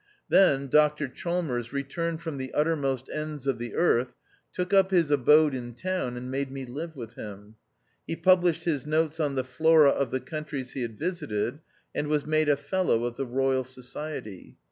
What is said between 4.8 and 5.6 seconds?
his abode